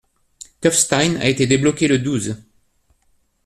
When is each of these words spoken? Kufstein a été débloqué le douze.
Kufstein 0.61 1.17
a 1.17 1.27
été 1.27 1.45
débloqué 1.45 1.87
le 1.87 1.99
douze. 1.99 2.35